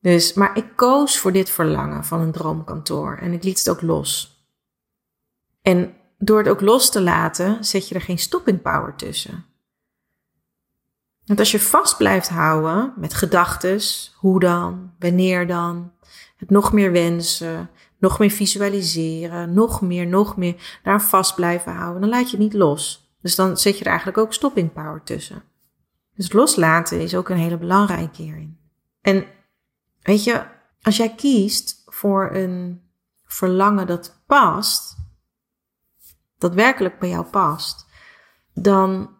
[0.00, 3.82] Dus, maar ik koos voor dit verlangen van een droomkantoor en ik liet het ook
[3.82, 4.42] los.
[5.62, 9.44] En door het ook los te laten, zet je er geen stopping power tussen.
[11.26, 15.92] Want als je vast blijft houden met gedachtes, hoe dan, wanneer dan,
[16.36, 22.00] het nog meer wensen, nog meer visualiseren, nog meer, nog meer, daar vast blijven houden,
[22.00, 23.12] dan laat je het niet los.
[23.20, 25.42] Dus dan zet je er eigenlijk ook stopping power tussen.
[26.14, 28.58] Dus loslaten is ook een hele belangrijke hierin.
[29.00, 29.26] En
[30.02, 30.44] weet je,
[30.82, 32.82] als jij kiest voor een
[33.24, 34.96] verlangen dat past,
[36.38, 37.86] dat werkelijk bij jou past,
[38.54, 39.13] dan,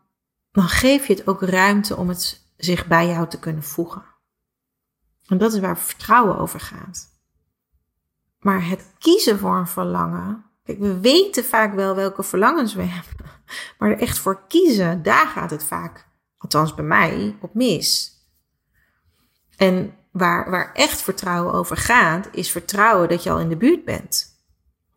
[0.55, 4.05] dan geef je het ook ruimte om het zich bij jou te kunnen voegen.
[5.27, 7.09] En dat is waar vertrouwen over gaat.
[8.39, 10.45] Maar het kiezen voor een verlangen.
[10.65, 13.33] Kijk, we weten vaak wel welke verlangens we hebben.
[13.79, 16.07] Maar er echt voor kiezen, daar gaat het vaak,
[16.39, 18.13] althans bij mij, op mis.
[19.57, 23.85] En waar, waar echt vertrouwen over gaat, is vertrouwen dat je al in de buurt
[23.85, 24.43] bent.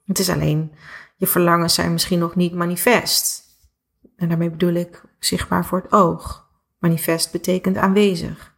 [0.05, 0.75] Het is alleen,
[1.15, 3.43] je verlangens zijn misschien nog niet manifest.
[4.15, 6.47] En daarmee bedoel ik zichtbaar voor het oog.
[6.79, 8.55] Manifest betekent aanwezig.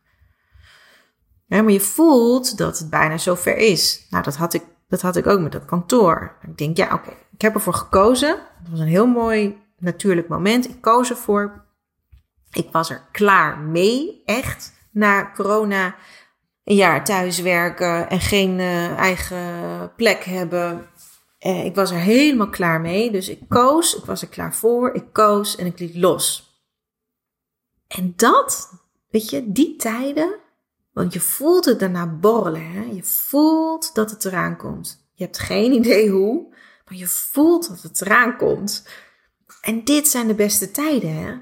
[1.47, 4.07] Maar je voelt dat het bijna zover is.
[4.09, 6.37] Nou, dat had ik dat had ik ook met dat kantoor.
[6.41, 8.29] Ik denk, ja, oké, ik heb ervoor gekozen.
[8.29, 10.69] Het was een heel mooi natuurlijk moment.
[10.69, 11.65] Ik koos ervoor.
[12.51, 14.73] Ik was er klaar mee, echt.
[14.91, 15.95] Na corona
[16.63, 20.87] een jaar thuiswerken en geen uh, eigen plek hebben.
[21.39, 23.11] Eh, ik was er helemaal klaar mee.
[23.11, 26.48] Dus ik koos, ik was er klaar voor, ik koos en ik liet los.
[27.97, 28.73] En dat,
[29.09, 30.39] weet je, die tijden,
[30.91, 32.71] want je voelt het daarna borrelen.
[32.71, 32.83] Hè?
[32.83, 35.09] Je voelt dat het eraan komt.
[35.13, 38.87] Je hebt geen idee hoe, maar je voelt dat het eraan komt.
[39.61, 41.15] En dit zijn de beste tijden.
[41.15, 41.37] Hè?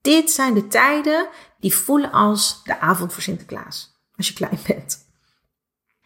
[0.00, 3.94] Dit zijn de tijden die voelen als de avond voor Sinterklaas.
[4.16, 5.06] Als je klein bent.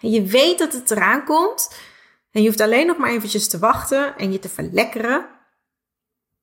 [0.01, 1.75] En je weet dat het eraan komt.
[2.31, 5.40] En je hoeft alleen nog maar eventjes te wachten en je te verlekkeren.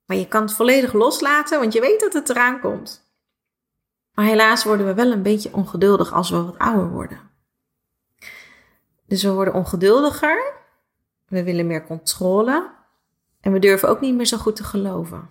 [0.07, 3.05] Maar je kan het volledig loslaten, want je weet dat het eraan komt.
[4.13, 7.19] Maar helaas worden we wel een beetje ongeduldig als we wat ouder worden.
[9.05, 10.53] Dus we worden ongeduldiger,
[11.25, 12.71] we willen meer controle
[13.41, 15.29] en we durven ook niet meer zo goed te geloven.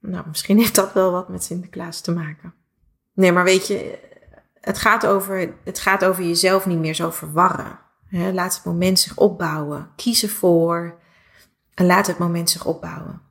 [0.00, 2.54] Nou, misschien heeft dat wel wat met Sinterklaas te maken.
[3.12, 3.98] Nee, maar weet je,
[4.60, 7.78] het gaat over, het gaat over jezelf niet meer zo verwarren.
[8.10, 9.90] laat het moment zich opbouwen.
[9.96, 10.98] Kies ervoor
[11.74, 13.25] en laat het moment zich opbouwen.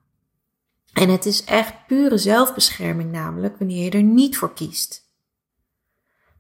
[0.96, 5.10] En het is echt pure zelfbescherming namelijk wanneer je er niet voor kiest.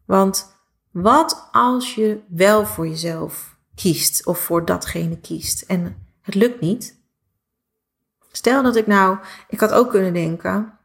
[0.05, 0.55] Want
[0.91, 6.99] wat als je wel voor jezelf kiest of voor datgene kiest en het lukt niet?
[8.31, 10.77] Stel dat ik nou, ik had ook kunnen denken,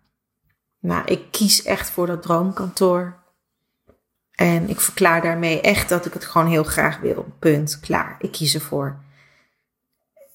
[0.78, 3.22] nou ik kies echt voor dat droomkantoor.
[4.30, 7.26] En ik verklaar daarmee echt dat ik het gewoon heel graag wil.
[7.38, 8.98] Punt, klaar, ik kies ervoor.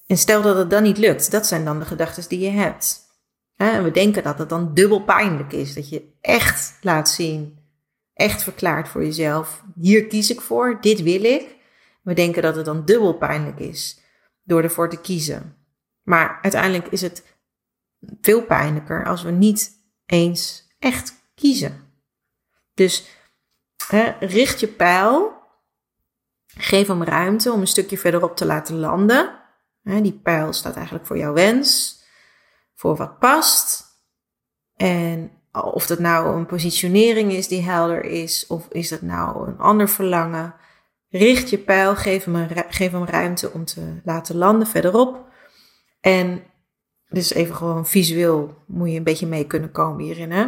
[0.08, 3.05] En stel dat het dan niet lukt, dat zijn dan de gedachten die je hebt.
[3.56, 5.74] En we denken dat het dan dubbel pijnlijk is.
[5.74, 7.58] Dat je echt laat zien,
[8.14, 9.64] echt verklaart voor jezelf.
[9.76, 11.56] Hier kies ik voor, dit wil ik.
[12.02, 14.00] We denken dat het dan dubbel pijnlijk is
[14.44, 15.56] door ervoor te kiezen.
[16.04, 17.24] Maar uiteindelijk is het
[18.22, 19.72] veel pijnlijker als we niet
[20.06, 21.84] eens echt kiezen.
[22.74, 23.08] Dus
[23.88, 25.34] hè, richt je pijl,
[26.46, 29.44] geef hem ruimte om een stukje verderop te laten landen.
[29.82, 31.95] Die pijl staat eigenlijk voor jouw wens
[32.76, 33.84] voor wat past.
[34.76, 39.58] En of dat nou een positionering is die helder is, of is dat nou een
[39.58, 40.56] ander verlangen.
[41.10, 45.26] Richt je pijl, geef hem, een, geef hem ruimte om te laten landen verderop.
[46.02, 46.44] En
[47.10, 50.32] dus even gewoon visueel moet je een beetje mee kunnen komen hierin.
[50.32, 50.44] Hè?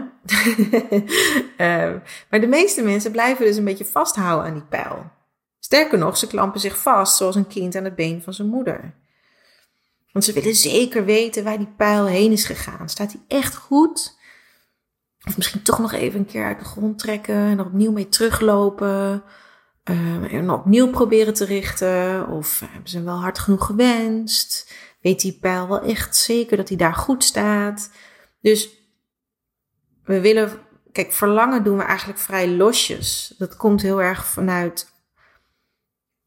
[1.57, 5.11] uh, maar de meeste mensen blijven dus een beetje vasthouden aan die pijl.
[5.59, 8.93] Sterker nog, ze klampen zich vast zoals een kind aan het been van zijn moeder.
[10.17, 12.89] Want ze willen zeker weten waar die pijl heen is gegaan.
[12.89, 14.17] Staat die echt goed?
[15.27, 18.09] Of misschien toch nog even een keer uit de grond trekken en er opnieuw mee
[18.09, 19.23] teruglopen.
[19.83, 22.27] Uh, en opnieuw proberen te richten.
[22.27, 24.73] Of hebben ze hem wel hard genoeg gewenst?
[25.01, 27.91] Weet die pijl wel echt zeker dat hij daar goed staat?
[28.41, 28.69] Dus
[30.03, 30.59] we willen,
[30.91, 33.35] kijk, verlangen doen we eigenlijk vrij losjes.
[33.37, 34.96] Dat komt heel erg vanuit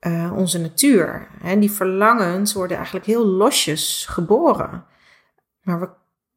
[0.00, 1.28] uh, onze natuur.
[1.40, 1.58] Hè?
[1.58, 4.84] Die verlangens worden eigenlijk heel losjes geboren.
[5.62, 5.88] Maar we,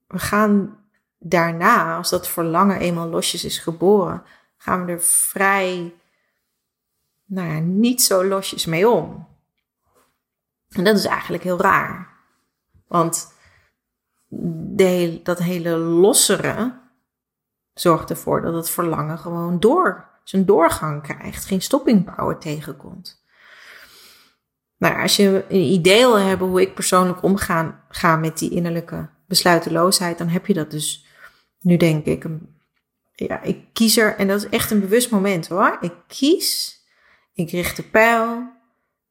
[0.07, 0.77] we gaan
[1.19, 4.23] daarna, als dat verlangen eenmaal losjes is geboren,
[4.57, 5.93] gaan we er vrij,
[7.25, 9.27] nou ja, niet zo losjes mee om.
[10.69, 12.09] En dat is eigenlijk heel raar.
[12.87, 13.33] Want
[15.23, 16.79] dat hele lossere
[17.73, 23.22] zorgt ervoor dat het verlangen gewoon door zijn doorgang krijgt, geen stopping power tegenkomt.
[24.83, 29.09] Nou, als je een idee wil hebben hoe ik persoonlijk omga ga met die innerlijke
[29.27, 31.05] besluiteloosheid, dan heb je dat dus
[31.61, 32.25] nu denk ik.
[33.11, 35.77] Ja, ik kies er, en dat is echt een bewust moment hoor.
[35.81, 36.79] Ik kies,
[37.33, 38.51] ik richt de pijl,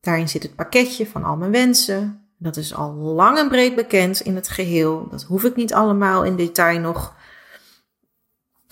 [0.01, 2.27] daarin zit het pakketje van al mijn wensen.
[2.39, 5.09] Dat is al lang en breed bekend in het geheel.
[5.11, 7.15] Dat hoef ik niet allemaal in detail nog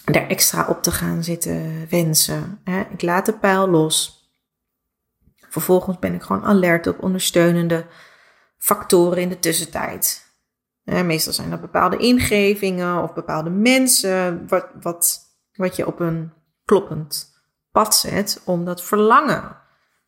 [0.05, 2.61] daar extra op te gaan zitten wensen.
[2.91, 4.20] Ik laat de pijl los.
[5.51, 7.87] Vervolgens ben ik gewoon alert op ondersteunende
[8.59, 10.33] factoren in de tussentijd.
[10.85, 15.21] meestal zijn dat bepaalde ingevingen of bepaalde mensen, wat, wat,
[15.53, 16.33] wat je op een
[16.65, 17.33] kloppend
[17.71, 19.57] pad zet om dat verlangen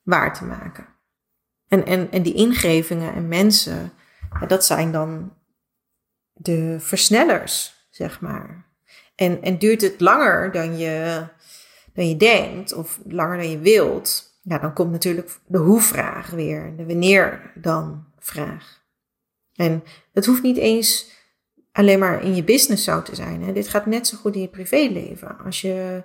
[0.02, 0.86] waar te maken.
[1.68, 3.92] En, en, en die ingevingen en mensen,
[4.46, 5.36] dat zijn dan
[6.32, 8.66] de versnellers, zeg maar.
[9.14, 11.26] En, en duurt het langer dan je,
[11.94, 16.76] dan je denkt, of langer dan je wilt, ja, dan komt natuurlijk de hoe-vraag weer,
[16.76, 18.80] de wanneer dan vraag.
[19.54, 21.10] En het hoeft niet eens
[21.72, 23.42] alleen maar in je business zo te zijn.
[23.42, 23.52] Hè.
[23.52, 25.38] Dit gaat net zo goed in je privéleven.
[25.38, 26.04] Als je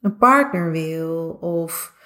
[0.00, 1.96] een partner wil of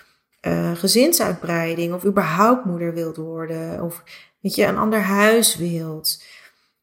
[0.47, 4.03] uh, gezinsuitbreiding of überhaupt moeder wilt worden of
[4.41, 6.25] weet je, een ander huis wilt.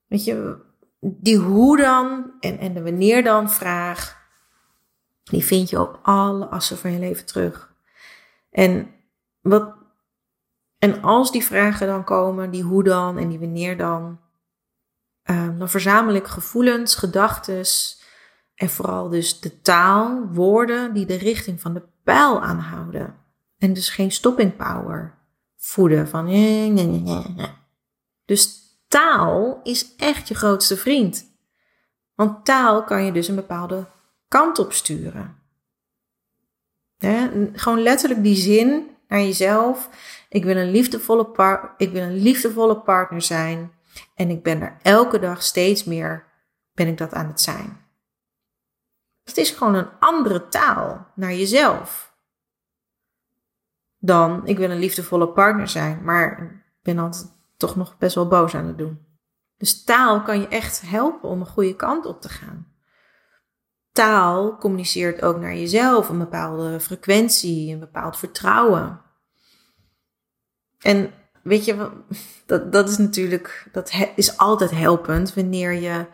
[0.07, 0.57] Weet je,
[0.99, 4.17] die hoe dan en, en de wanneer dan vraag,
[5.23, 7.68] die vind je op alle assen van je leven terug.
[8.49, 8.91] En,
[9.41, 9.73] wat,
[10.77, 14.19] en als die vragen dan komen, die hoe dan en die wanneer dan,
[15.23, 17.65] um, dan verzamel ik gevoelens, gedachten
[18.55, 23.15] en vooral dus de taal, woorden die de richting van de pijl aanhouden.
[23.57, 25.17] En dus geen stopping power
[25.57, 26.27] voeden van.
[28.25, 31.37] Dus taal is echt je grootste vriend.
[32.15, 33.87] Want taal kan je dus een bepaalde
[34.27, 35.38] kant op sturen.
[37.53, 39.89] Gewoon letterlijk die zin naar jezelf.
[40.29, 43.71] Ik wil, een liefdevolle par ik wil een liefdevolle partner zijn.
[44.15, 46.25] En ik ben er elke dag steeds meer,
[46.73, 47.87] ben ik dat aan het zijn.
[49.23, 52.13] Het is gewoon een andere taal naar jezelf.
[53.97, 58.27] Dan, ik wil een liefdevolle partner zijn, maar ik ben altijd toch nog best wel
[58.27, 59.05] boos aan het doen.
[59.57, 62.68] Dus taal kan je echt helpen om een goede kant op te gaan
[63.99, 69.01] taal communiceert ook naar jezelf een bepaalde frequentie, een bepaald vertrouwen.
[70.79, 71.89] En weet je,
[72.45, 76.05] dat, dat is natuurlijk, dat is altijd helpend wanneer je,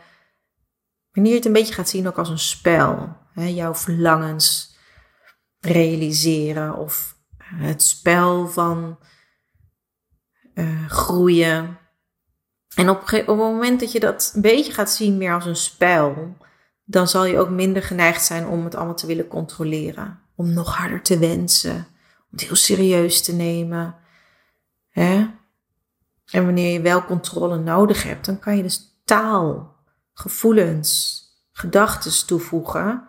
[1.11, 3.17] wanneer je het een beetje gaat zien ook als een spel.
[3.33, 4.77] Hè, jouw verlangens
[5.59, 8.99] realiseren of het spel van
[10.53, 11.77] uh, groeien.
[12.75, 15.55] En op, op het moment dat je dat een beetje gaat zien meer als een
[15.55, 16.37] spel,
[16.85, 20.19] dan zal je ook minder geneigd zijn om het allemaal te willen controleren.
[20.35, 23.95] Om nog harder te wensen, om het heel serieus te nemen.
[24.89, 25.27] Hè?
[26.25, 29.75] En wanneer je wel controle nodig hebt, dan kan je dus taal,
[30.13, 33.07] gevoelens, gedachten toevoegen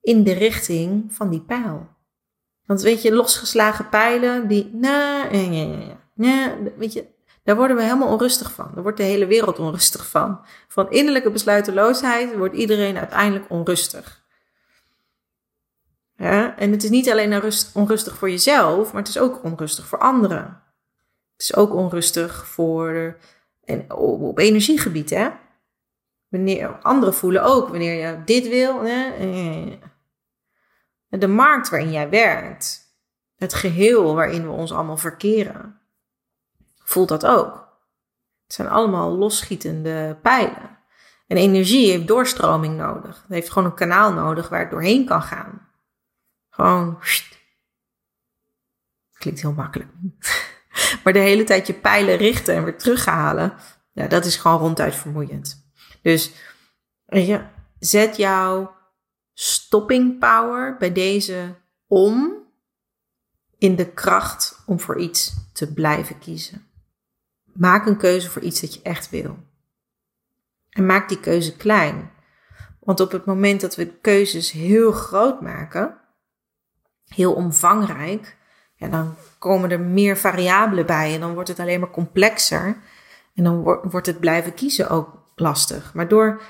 [0.00, 1.88] in de richting van die pijl.
[2.66, 7.13] Want weet je, losgeslagen pijlen, die, nee, nee, nee, weet je,
[7.44, 8.70] daar worden we helemaal onrustig van.
[8.74, 10.44] Daar wordt de hele wereld onrustig van.
[10.68, 14.22] Van innerlijke besluiteloosheid wordt iedereen uiteindelijk onrustig.
[16.16, 17.42] Ja, en het is niet alleen
[17.74, 20.62] onrustig voor jezelf, maar het is ook onrustig voor anderen.
[21.32, 23.16] Het is ook onrustig voor
[23.64, 25.28] en op energiegebied, hè?
[26.28, 28.82] Wanneer anderen voelen ook wanneer je dit wil.
[28.82, 29.10] Hè?
[31.08, 32.96] De markt waarin jij werkt,
[33.36, 35.80] het geheel waarin we ons allemaal verkeren,
[36.94, 37.52] voelt dat ook.
[38.44, 40.78] Het zijn allemaal losschietende pijlen.
[41.26, 43.20] En energie heeft doorstroming nodig.
[43.22, 45.68] Het heeft gewoon een kanaal nodig waar het doorheen kan gaan.
[46.50, 46.98] Gewoon.
[49.12, 49.90] Klinkt heel makkelijk.
[51.04, 53.54] maar de hele tijd je pijlen richten en weer terughalen.
[53.92, 55.72] Ja, dat is gewoon ronduit vermoeiend.
[56.02, 56.32] Dus
[57.06, 57.44] je,
[57.78, 58.76] zet jouw
[59.32, 61.54] stopping power bij deze
[61.86, 62.42] om
[63.58, 66.63] in de kracht om voor iets te blijven kiezen.
[67.54, 69.38] Maak een keuze voor iets dat je echt wil.
[70.70, 72.10] En maak die keuze klein.
[72.80, 76.00] Want op het moment dat we keuzes heel groot maken,
[77.04, 78.36] heel omvangrijk,
[78.76, 82.76] ja, dan komen er meer variabelen bij en dan wordt het alleen maar complexer.
[83.34, 85.94] En dan wordt het blijven kiezen ook lastig.
[85.94, 86.42] Maar door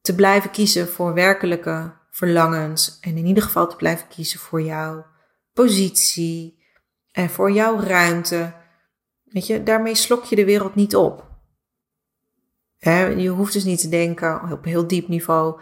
[0.00, 5.06] te blijven kiezen voor werkelijke verlangens en in ieder geval te blijven kiezen voor jouw
[5.52, 6.62] positie
[7.12, 8.54] en voor jouw ruimte,
[9.34, 11.30] weet je, daarmee slok je de wereld niet op.
[13.16, 15.60] je hoeft dus niet te denken op heel diep niveau,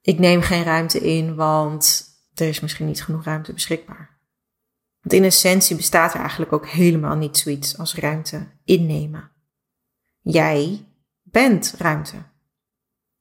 [0.00, 2.04] ik neem geen ruimte in, want
[2.34, 4.18] er is misschien niet genoeg ruimte beschikbaar.
[5.00, 9.30] Want in essentie bestaat er eigenlijk ook helemaal niet zoiets als ruimte innemen.
[10.20, 10.86] Jij
[11.22, 12.16] bent ruimte.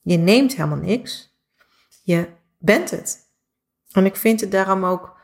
[0.02, 1.39] Je neemt helemaal niks.
[2.04, 3.20] Je bent het.
[3.91, 5.18] En ik vind het daarom ook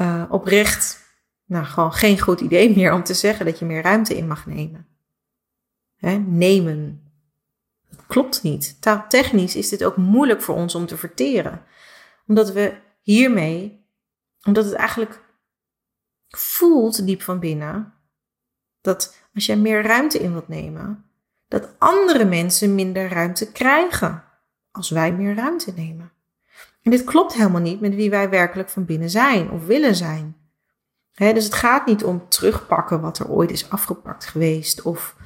[0.00, 0.99] uh, oprecht,
[1.50, 4.46] nou gewoon geen goed idee meer om te zeggen dat je meer ruimte in mag
[4.46, 4.86] nemen.
[6.26, 7.02] Nemen.
[7.88, 8.80] Dat klopt niet.
[8.80, 11.62] Taaltechnisch is dit ook moeilijk voor ons om te verteren.
[12.26, 13.84] Omdat we hiermee,
[14.42, 15.20] omdat het eigenlijk
[16.28, 17.92] voelt diep van binnen,
[18.80, 21.04] dat als jij meer ruimte in wilt nemen,
[21.48, 24.24] dat andere mensen minder ruimte krijgen
[24.70, 26.12] als wij meer ruimte nemen.
[26.82, 30.39] En dit klopt helemaal niet met wie wij werkelijk van binnen zijn of willen zijn.
[31.28, 35.16] Dus het gaat niet om terugpakken wat er ooit is afgepakt geweest of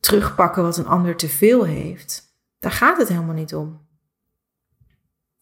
[0.00, 2.38] terugpakken wat een ander te veel heeft.
[2.58, 3.88] Daar gaat het helemaal niet om.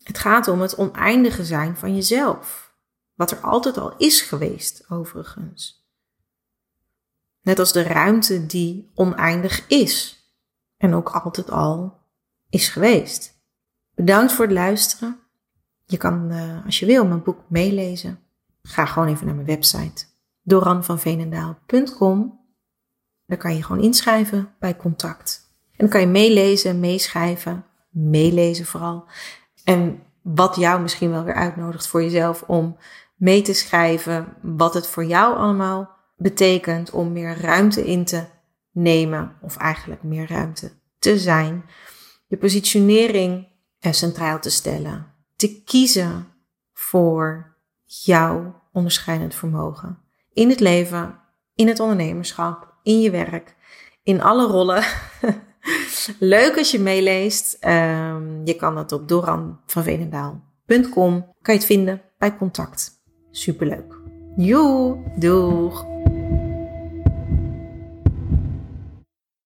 [0.03, 2.75] Het gaat om het oneindige zijn van jezelf.
[3.15, 5.87] Wat er altijd al is geweest, overigens.
[7.43, 10.23] Net als de ruimte die oneindig is
[10.77, 12.01] en ook altijd al
[12.49, 13.41] is geweest.
[13.95, 15.21] Bedankt voor het luisteren.
[15.85, 18.28] Je kan, uh, als je wil, mijn boek meelezen.
[18.63, 20.07] Ga gewoon even naar mijn website
[20.43, 22.41] doranvanveenendaal.com.
[23.27, 25.51] Daar kan je gewoon inschrijven bij contact.
[25.71, 29.05] En dan kan je meelezen, meeschrijven, meelezen vooral.
[29.65, 32.77] En wat jou misschien wel weer uitnodigt voor jezelf om
[33.17, 38.25] mee te schrijven wat het voor jou allemaal betekent om meer ruimte in te
[38.73, 41.65] nemen, of eigenlijk meer ruimte te zijn.
[42.27, 43.49] Je positionering
[43.79, 45.07] er centraal te stellen.
[45.37, 46.27] Te kiezen
[46.73, 47.48] voor
[47.89, 49.99] jouw onderscheidend vermogen.
[50.33, 51.19] In het leven,
[51.55, 53.57] in het ondernemerschap, in je werk,
[54.03, 54.85] in alle rollen.
[56.19, 57.65] Leuk als je meeleest.
[57.65, 61.35] Um, je kan dat op doranvanvenendaal.com.
[61.43, 62.91] Kan je het vinden bij contact.
[63.31, 63.97] Superleuk.
[64.37, 65.98] Joe, doeg!